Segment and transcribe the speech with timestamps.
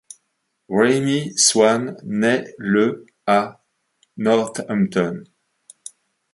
[0.67, 3.63] Graeme Swann naît le à
[4.17, 5.25] Northampton.